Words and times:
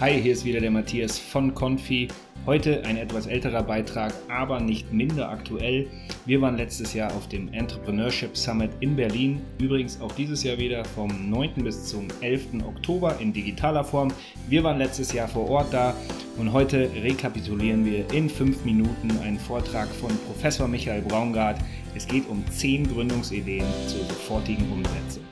Hi, 0.00 0.12
hier 0.22 0.32
ist 0.32 0.44
wieder 0.44 0.60
der 0.60 0.70
Matthias 0.70 1.18
von 1.18 1.52
Confi. 1.56 2.06
Heute 2.46 2.84
ein 2.84 2.96
etwas 2.96 3.26
älterer 3.26 3.64
Beitrag, 3.64 4.14
aber 4.28 4.60
nicht 4.60 4.92
minder 4.92 5.28
aktuell. 5.28 5.88
Wir 6.24 6.40
waren 6.40 6.56
letztes 6.56 6.94
Jahr 6.94 7.12
auf 7.16 7.28
dem 7.28 7.52
Entrepreneurship 7.52 8.36
Summit 8.36 8.70
in 8.78 8.94
Berlin. 8.94 9.42
Übrigens 9.60 10.00
auch 10.00 10.12
dieses 10.12 10.44
Jahr 10.44 10.56
wieder 10.56 10.84
vom 10.84 11.28
9. 11.28 11.64
bis 11.64 11.86
zum 11.86 12.06
11. 12.20 12.62
Oktober 12.64 13.16
in 13.18 13.32
digitaler 13.32 13.82
Form. 13.82 14.12
Wir 14.48 14.62
waren 14.62 14.78
letztes 14.78 15.12
Jahr 15.12 15.26
vor 15.26 15.50
Ort 15.50 15.74
da 15.74 15.96
und 16.36 16.52
heute 16.52 16.88
rekapitulieren 17.02 17.84
wir 17.84 18.08
in 18.12 18.30
fünf 18.30 18.64
Minuten 18.64 19.10
einen 19.24 19.40
Vortrag 19.40 19.88
von 19.88 20.16
Professor 20.28 20.68
Michael 20.68 21.02
Braungart. 21.02 21.58
Es 21.96 22.06
geht 22.06 22.28
um 22.28 22.44
zehn 22.52 22.86
Gründungsideen 22.86 23.66
zur 23.88 24.04
sofortigen 24.04 24.70
Umsetzung. 24.70 25.24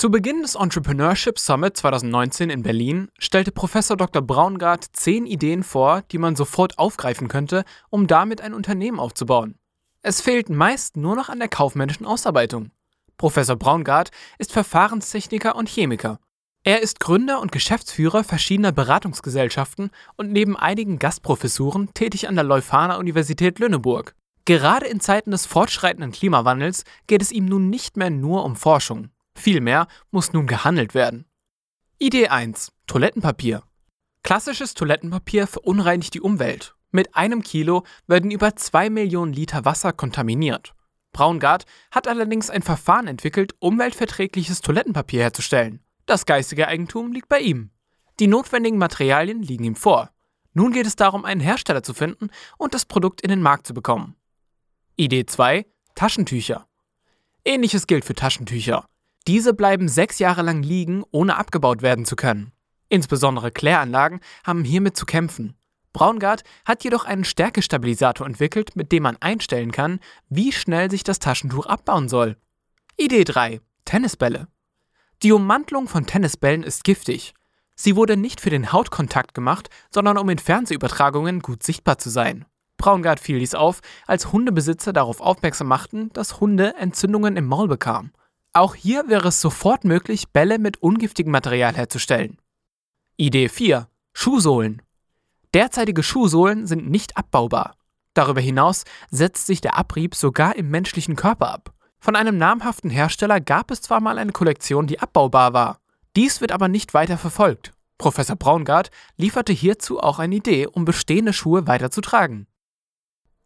Zu 0.00 0.10
Beginn 0.10 0.40
des 0.40 0.54
Entrepreneurship 0.54 1.38
Summit 1.38 1.76
2019 1.76 2.48
in 2.48 2.62
Berlin 2.62 3.10
stellte 3.18 3.52
Professor 3.52 3.98
Dr. 3.98 4.22
Braungart 4.22 4.86
zehn 4.92 5.26
Ideen 5.26 5.62
vor, 5.62 6.00
die 6.10 6.16
man 6.16 6.36
sofort 6.36 6.78
aufgreifen 6.78 7.28
könnte, 7.28 7.64
um 7.90 8.06
damit 8.06 8.40
ein 8.40 8.54
Unternehmen 8.54 8.98
aufzubauen. 8.98 9.56
Es 10.00 10.22
fehlt 10.22 10.48
meist 10.48 10.96
nur 10.96 11.16
noch 11.16 11.28
an 11.28 11.38
der 11.38 11.48
kaufmännischen 11.48 12.06
Ausarbeitung. 12.06 12.70
Professor 13.18 13.56
Braungart 13.56 14.10
ist 14.38 14.52
Verfahrenstechniker 14.52 15.54
und 15.54 15.68
Chemiker. 15.68 16.18
Er 16.64 16.80
ist 16.80 16.98
Gründer 16.98 17.38
und 17.38 17.52
Geschäftsführer 17.52 18.24
verschiedener 18.24 18.72
Beratungsgesellschaften 18.72 19.90
und 20.16 20.32
neben 20.32 20.56
einigen 20.56 20.98
Gastprofessuren 20.98 21.92
tätig 21.92 22.26
an 22.26 22.36
der 22.36 22.44
Leuphana 22.44 22.96
Universität 22.96 23.58
Lüneburg. 23.58 24.14
Gerade 24.46 24.86
in 24.86 25.00
Zeiten 25.00 25.30
des 25.30 25.44
fortschreitenden 25.44 26.12
Klimawandels 26.12 26.84
geht 27.06 27.20
es 27.20 27.30
ihm 27.30 27.44
nun 27.44 27.68
nicht 27.68 27.98
mehr 27.98 28.08
nur 28.08 28.46
um 28.46 28.56
Forschung. 28.56 29.10
Vielmehr 29.40 29.88
muss 30.10 30.34
nun 30.34 30.46
gehandelt 30.46 30.92
werden. 30.92 31.24
Idee 31.98 32.28
1. 32.28 32.72
Toilettenpapier. 32.86 33.62
Klassisches 34.22 34.74
Toilettenpapier 34.74 35.46
verunreinigt 35.46 36.12
die 36.12 36.20
Umwelt. 36.20 36.74
Mit 36.90 37.16
einem 37.16 37.42
Kilo 37.42 37.84
werden 38.06 38.30
über 38.30 38.54
2 38.54 38.90
Millionen 38.90 39.32
Liter 39.32 39.64
Wasser 39.64 39.94
kontaminiert. 39.94 40.74
Braungart 41.12 41.64
hat 41.90 42.06
allerdings 42.06 42.50
ein 42.50 42.60
Verfahren 42.60 43.06
entwickelt, 43.06 43.54
umweltverträgliches 43.60 44.60
Toilettenpapier 44.60 45.22
herzustellen. 45.22 45.80
Das 46.04 46.26
geistige 46.26 46.68
Eigentum 46.68 47.10
liegt 47.10 47.30
bei 47.30 47.40
ihm. 47.40 47.70
Die 48.18 48.26
notwendigen 48.26 48.76
Materialien 48.76 49.42
liegen 49.42 49.64
ihm 49.64 49.76
vor. 49.76 50.10
Nun 50.52 50.72
geht 50.72 50.86
es 50.86 50.96
darum, 50.96 51.24
einen 51.24 51.40
Hersteller 51.40 51.82
zu 51.82 51.94
finden 51.94 52.28
und 52.58 52.74
das 52.74 52.84
Produkt 52.84 53.22
in 53.22 53.30
den 53.30 53.40
Markt 53.40 53.66
zu 53.66 53.72
bekommen. 53.72 54.16
Idee 54.96 55.24
2. 55.24 55.64
Taschentücher. 55.94 56.66
Ähnliches 57.42 57.86
gilt 57.86 58.04
für 58.04 58.14
Taschentücher. 58.14 58.89
Diese 59.26 59.54
bleiben 59.54 59.88
sechs 59.88 60.18
Jahre 60.18 60.42
lang 60.42 60.62
liegen, 60.62 61.04
ohne 61.10 61.36
abgebaut 61.36 61.82
werden 61.82 62.04
zu 62.04 62.16
können. 62.16 62.52
Insbesondere 62.88 63.50
Kläranlagen 63.50 64.20
haben 64.44 64.64
hiermit 64.64 64.96
zu 64.96 65.06
kämpfen. 65.06 65.54
Braungart 65.92 66.44
hat 66.64 66.84
jedoch 66.84 67.04
einen 67.04 67.24
Stärkestabilisator 67.24 68.26
entwickelt, 68.26 68.76
mit 68.76 68.92
dem 68.92 69.02
man 69.02 69.16
einstellen 69.20 69.72
kann, 69.72 70.00
wie 70.28 70.52
schnell 70.52 70.90
sich 70.90 71.04
das 71.04 71.18
Taschentuch 71.18 71.66
abbauen 71.66 72.08
soll. 72.08 72.36
Idee 72.96 73.24
3. 73.24 73.60
Tennisbälle. 73.84 74.48
Die 75.22 75.32
Ummantelung 75.32 75.88
von 75.88 76.06
Tennisbällen 76.06 76.62
ist 76.62 76.84
giftig. 76.84 77.34
Sie 77.74 77.96
wurde 77.96 78.16
nicht 78.16 78.40
für 78.40 78.50
den 78.50 78.72
Hautkontakt 78.72 79.34
gemacht, 79.34 79.68
sondern 79.90 80.18
um 80.18 80.28
in 80.28 80.38
Fernsehübertragungen 80.38 81.40
gut 81.40 81.62
sichtbar 81.62 81.98
zu 81.98 82.10
sein. 82.10 82.46
Braungart 82.76 83.20
fiel 83.20 83.38
dies 83.38 83.54
auf, 83.54 83.80
als 84.06 84.32
Hundebesitzer 84.32 84.92
darauf 84.92 85.20
aufmerksam 85.20 85.66
machten, 85.66 86.10
dass 86.12 86.40
Hunde 86.40 86.74
Entzündungen 86.76 87.36
im 87.36 87.46
Maul 87.46 87.68
bekamen. 87.68 88.12
Auch 88.52 88.74
hier 88.74 89.08
wäre 89.08 89.28
es 89.28 89.40
sofort 89.40 89.84
möglich, 89.84 90.30
Bälle 90.30 90.58
mit 90.58 90.82
ungiftigem 90.82 91.30
Material 91.30 91.74
herzustellen. 91.74 92.38
Idee 93.16 93.48
4. 93.48 93.88
Schuhsohlen. 94.12 94.82
Derzeitige 95.54 96.02
Schuhsohlen 96.02 96.66
sind 96.66 96.90
nicht 96.90 97.16
abbaubar. 97.16 97.76
Darüber 98.14 98.40
hinaus 98.40 98.84
setzt 99.10 99.46
sich 99.46 99.60
der 99.60 99.76
Abrieb 99.76 100.16
sogar 100.16 100.56
im 100.56 100.68
menschlichen 100.68 101.14
Körper 101.14 101.52
ab. 101.52 101.72
Von 102.00 102.16
einem 102.16 102.38
namhaften 102.38 102.90
Hersteller 102.90 103.40
gab 103.40 103.70
es 103.70 103.82
zwar 103.82 104.00
mal 104.00 104.18
eine 104.18 104.32
Kollektion, 104.32 104.88
die 104.88 104.98
abbaubar 104.98 105.52
war. 105.52 105.78
Dies 106.16 106.40
wird 106.40 106.50
aber 106.50 106.66
nicht 106.66 106.92
weiter 106.92 107.18
verfolgt. 107.18 107.72
Professor 107.98 108.34
Braungart 108.34 108.90
lieferte 109.16 109.52
hierzu 109.52 110.00
auch 110.00 110.18
eine 110.18 110.36
Idee, 110.36 110.66
um 110.66 110.84
bestehende 110.84 111.32
Schuhe 111.32 111.66
weiter 111.66 111.90
zu 111.90 112.00
tragen. 112.00 112.46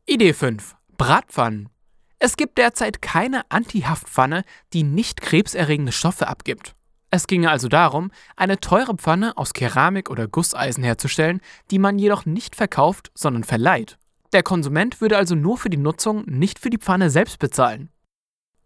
Idee 0.06 0.32
5. 0.32 0.76
Bratpfannen. 0.96 1.68
Es 2.24 2.38
gibt 2.38 2.56
derzeit 2.56 3.02
keine 3.02 3.42
Antihaftpfanne, 3.50 4.44
die 4.72 4.82
nicht 4.82 5.20
krebserregende 5.20 5.92
Stoffe 5.92 6.26
abgibt. 6.26 6.74
Es 7.10 7.26
ginge 7.26 7.50
also 7.50 7.68
darum, 7.68 8.10
eine 8.34 8.60
teure 8.60 8.94
Pfanne 8.96 9.36
aus 9.36 9.52
Keramik 9.52 10.08
oder 10.08 10.26
Gusseisen 10.26 10.82
herzustellen, 10.82 11.42
die 11.70 11.78
man 11.78 11.98
jedoch 11.98 12.24
nicht 12.24 12.56
verkauft, 12.56 13.12
sondern 13.14 13.44
verleiht. 13.44 13.98
Der 14.32 14.42
Konsument 14.42 15.02
würde 15.02 15.18
also 15.18 15.34
nur 15.34 15.58
für 15.58 15.68
die 15.68 15.76
Nutzung, 15.76 16.24
nicht 16.24 16.58
für 16.58 16.70
die 16.70 16.78
Pfanne 16.78 17.10
selbst 17.10 17.40
bezahlen. 17.40 17.90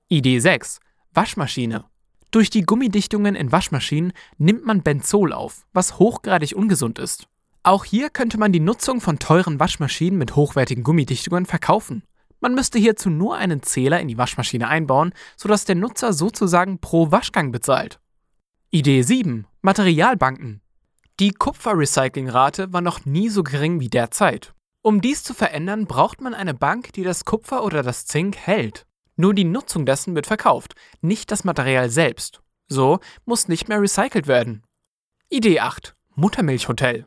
Idee 0.07 0.39
6. 0.39 0.79
Waschmaschine. 1.13 1.85
Durch 2.31 2.51
die 2.51 2.63
Gummidichtungen 2.63 3.35
in 3.35 3.51
Waschmaschinen 3.51 4.13
nimmt 4.37 4.67
man 4.67 4.85
Benzol 4.85 5.33
auf, 5.33 5.67
was 5.73 5.99
hochgradig 5.99 6.55
ungesund 6.55 7.01
ist. 7.01 7.27
Auch 7.65 7.85
hier 7.85 8.09
könnte 8.09 8.39
man 8.39 8.53
die 8.53 8.61
Nutzung 8.61 9.01
von 9.01 9.19
teuren 9.19 9.59
Waschmaschinen 9.59 10.17
mit 10.17 10.37
hochwertigen 10.37 10.85
Gummidichtungen 10.85 11.45
verkaufen. 11.45 12.05
Man 12.49 12.55
müsste 12.55 12.79
hierzu 12.79 13.11
nur 13.11 13.37
einen 13.37 13.63
Zähler 13.63 14.01
in 14.01 14.09
die 14.09 14.17
Waschmaschine 14.17 14.69
einbauen, 14.69 15.13
sodass 15.37 15.67
der 15.67 15.75
Nutzer 15.75 16.15
sozusagen 16.15 16.79
pro 16.79 17.11
Waschgang 17.11 17.53
bezahlt. 17.53 18.01
Idee 18.71 19.03
7. 19.03 19.47
Materialbanken. 19.61 20.63
Die 21.21 21.33
Kupferrecyclingrate 21.33 22.73
war 22.73 22.81
noch 22.81 23.05
nie 23.05 23.29
so 23.29 23.43
gering 23.43 23.81
wie 23.81 23.91
derzeit. 23.91 24.55
Um 24.81 25.03
dies 25.03 25.25
zu 25.25 25.35
verändern, 25.35 25.85
braucht 25.85 26.23
man 26.23 26.33
eine 26.33 26.55
Bank, 26.55 26.95
die 26.95 27.03
das 27.03 27.27
Kupfer 27.27 27.63
oder 27.65 27.83
das 27.83 28.07
Zink 28.07 28.39
hält. 28.39 28.87
Nur 29.17 29.35
die 29.35 29.45
Nutzung 29.45 29.85
dessen 29.85 30.15
wird 30.15 30.27
verkauft, 30.27 30.75
nicht 31.03 31.31
das 31.31 31.45
Material 31.45 31.91
selbst. 31.91 32.41
So 32.67 32.99
muss 33.27 33.49
nicht 33.49 33.69
mehr 33.69 33.83
recycelt 33.83 34.27
werden. 34.27 34.65
Idee 35.29 35.61
8. 35.61 35.95
Muttermilchhotel. 36.15 37.05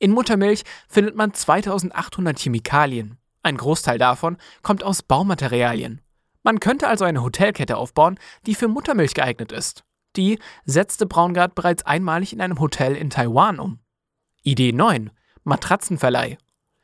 In 0.00 0.10
Muttermilch 0.10 0.64
findet 0.88 1.14
man 1.14 1.32
2800 1.34 2.40
Chemikalien. 2.40 3.20
Ein 3.46 3.58
Großteil 3.58 3.96
davon 3.96 4.38
kommt 4.64 4.82
aus 4.82 5.04
Baumaterialien. 5.04 6.00
Man 6.42 6.58
könnte 6.58 6.88
also 6.88 7.04
eine 7.04 7.22
Hotelkette 7.22 7.76
aufbauen, 7.76 8.18
die 8.44 8.56
für 8.56 8.66
Muttermilch 8.66 9.14
geeignet 9.14 9.52
ist. 9.52 9.84
Die 10.16 10.40
setzte 10.64 11.06
Braungart 11.06 11.54
bereits 11.54 11.86
einmalig 11.86 12.32
in 12.32 12.40
einem 12.40 12.58
Hotel 12.58 12.96
in 12.96 13.08
Taiwan 13.08 13.60
um. 13.60 13.78
Idee 14.42 14.72
9. 14.72 15.12
Matratzenverleih. 15.44 16.38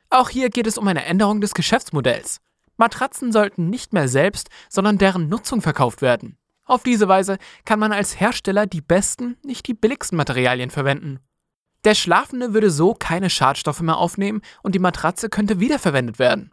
Auch 0.08 0.28
hier 0.28 0.50
geht 0.50 0.68
es 0.68 0.78
um 0.78 0.86
eine 0.86 1.04
Änderung 1.04 1.40
des 1.40 1.54
Geschäftsmodells. 1.54 2.40
Matratzen 2.76 3.32
sollten 3.32 3.68
nicht 3.68 3.92
mehr 3.92 4.06
selbst, 4.06 4.48
sondern 4.68 4.98
deren 4.98 5.28
Nutzung 5.28 5.62
verkauft 5.62 6.00
werden. 6.00 6.38
Auf 6.64 6.84
diese 6.84 7.08
Weise 7.08 7.38
kann 7.64 7.80
man 7.80 7.90
als 7.90 8.20
Hersteller 8.20 8.68
die 8.68 8.82
besten, 8.82 9.36
nicht 9.42 9.66
die 9.66 9.74
billigsten 9.74 10.16
Materialien 10.16 10.70
verwenden. 10.70 11.18
Der 11.84 11.94
Schlafende 11.94 12.54
würde 12.54 12.70
so 12.70 12.94
keine 12.94 13.28
Schadstoffe 13.28 13.80
mehr 13.80 13.96
aufnehmen 13.96 14.42
und 14.62 14.74
die 14.74 14.78
Matratze 14.78 15.28
könnte 15.28 15.58
wiederverwendet 15.58 16.18
werden. 16.18 16.52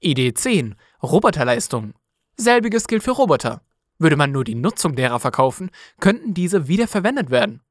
Idee 0.00 0.34
10. 0.34 0.74
Roboterleistung. 1.02 1.94
Selbiges 2.36 2.86
gilt 2.86 3.02
für 3.02 3.12
Roboter. 3.12 3.62
Würde 3.98 4.16
man 4.16 4.32
nur 4.32 4.44
die 4.44 4.54
Nutzung 4.54 4.96
derer 4.96 5.18
verkaufen, 5.18 5.70
könnten 6.00 6.34
diese 6.34 6.68
wiederverwendet 6.68 7.30
werden. 7.30 7.62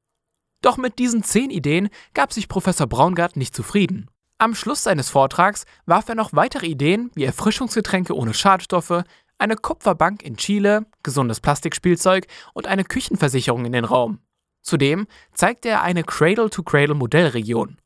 Doch 0.62 0.78
mit 0.78 0.98
diesen 0.98 1.22
10 1.22 1.52
Ideen 1.52 1.90
gab 2.14 2.34
sich 2.34 2.48
Professor 2.48 2.88
Braungart 2.88 3.36
nicht 3.36 3.56
zufrieden. 3.56 4.10
Am 4.40 4.56
Schluss 4.56 4.84
seines 4.84 5.10
Vortrags 5.10 5.66
warf 5.86 6.10
er 6.10 6.16
noch 6.16 6.34
weitere 6.34 6.68
Ideen 6.68 7.12
wie 7.14 7.26
Erfrischungsgetränke 7.26 8.16
ohne 8.16 8.34
Schadstoffe, 8.34 9.04
eine 9.38 9.58
Kupferbank 9.58 10.24
in 10.24 10.38
Chile, 10.38 10.86
gesundes 11.04 11.40
Plastikspielzeug 11.40 12.28
und 12.54 12.66
eine 12.66 12.84
Küchenversicherung 12.84 13.66
in 13.66 13.74
den 13.74 13.86
Raum. 13.86 14.20
Zudem 14.64 15.08
zeigte 15.34 15.70
er 15.70 15.84
eine 15.84 16.04
Cradle-to-Cradle-Modellregion. 16.04 17.78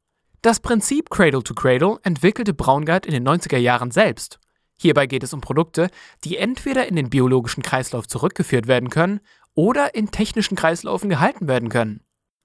Das 0.41 0.59
Prinzip 0.59 1.09
Cradle-to-Cradle 1.09 1.97
entwickelte 2.03 2.53
Braungart 2.53 3.05
in 3.05 3.11
den 3.11 3.27
90er 3.27 3.57
Jahren 3.57 3.91
selbst. 3.91 4.39
Hierbei 4.79 5.07
geht 5.07 5.23
es 5.23 5.33
um 5.33 5.41
Produkte, 5.41 5.89
die 6.23 6.37
entweder 6.37 6.87
in 6.87 6.95
den 6.95 7.09
biologischen 7.09 7.63
Kreislauf 7.63 8.07
zurückgeführt 8.07 8.67
werden 8.67 8.89
können 8.89 9.19
oder 9.55 9.95
in 9.95 10.11
technischen 10.11 10.55
Kreislaufen 10.55 11.09
gehalten 11.09 11.47
werden 11.47 11.69
können. 11.69 12.01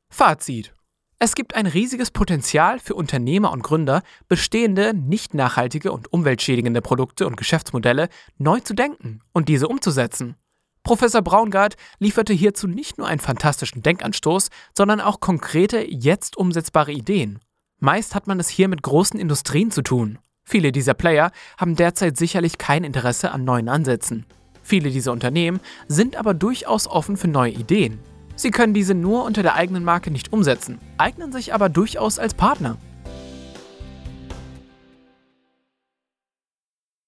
Fazit. 0.08 0.74
Es 1.18 1.36
gibt 1.36 1.54
ein 1.54 1.66
riesiges 1.66 2.10
Potenzial 2.10 2.80
für 2.80 2.94
Unternehmer 2.94 3.52
und 3.52 3.62
Gründer, 3.62 4.02
bestehende, 4.26 4.92
nicht 4.94 5.34
nachhaltige 5.34 5.92
und 5.92 6.12
umweltschädigende 6.12 6.80
Produkte 6.82 7.26
und 7.26 7.36
Geschäftsmodelle 7.36 8.08
neu 8.38 8.58
zu 8.60 8.74
denken 8.74 9.20
und 9.32 9.48
diese 9.48 9.68
umzusetzen. 9.68 10.36
Professor 10.84 11.22
Braungart 11.22 11.76
lieferte 12.00 12.32
hierzu 12.32 12.66
nicht 12.66 12.98
nur 12.98 13.06
einen 13.06 13.20
fantastischen 13.20 13.82
Denkanstoß, 13.82 14.48
sondern 14.76 15.00
auch 15.00 15.20
konkrete, 15.20 15.78
jetzt 15.88 16.36
umsetzbare 16.36 16.92
Ideen. 16.92 17.38
Meist 17.78 18.14
hat 18.14 18.26
man 18.26 18.40
es 18.40 18.48
hier 18.48 18.68
mit 18.68 18.82
großen 18.82 19.18
Industrien 19.18 19.70
zu 19.70 19.82
tun. 19.82 20.18
Viele 20.44 20.72
dieser 20.72 20.94
Player 20.94 21.30
haben 21.56 21.76
derzeit 21.76 22.16
sicherlich 22.16 22.58
kein 22.58 22.82
Interesse 22.82 23.30
an 23.30 23.44
neuen 23.44 23.68
Ansätzen. 23.68 24.26
Viele 24.64 24.90
dieser 24.90 25.12
Unternehmen 25.12 25.60
sind 25.86 26.16
aber 26.16 26.34
durchaus 26.34 26.88
offen 26.88 27.16
für 27.16 27.28
neue 27.28 27.52
Ideen. 27.52 28.00
Sie 28.34 28.50
können 28.50 28.74
diese 28.74 28.94
nur 28.94 29.24
unter 29.24 29.42
der 29.42 29.54
eigenen 29.54 29.84
Marke 29.84 30.10
nicht 30.10 30.32
umsetzen, 30.32 30.78
eignen 30.98 31.32
sich 31.32 31.54
aber 31.54 31.68
durchaus 31.68 32.18
als 32.18 32.34
Partner. 32.34 32.76